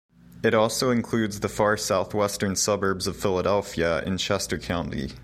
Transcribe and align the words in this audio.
It 0.41 0.55
also 0.55 0.89
includes 0.89 1.41
the 1.41 1.47
far 1.47 1.77
southwestern 1.77 2.55
suburbs 2.55 3.05
of 3.05 3.15
Philadelphia 3.15 4.01
in 4.01 4.17
Chester 4.17 4.57
County. 4.57 5.11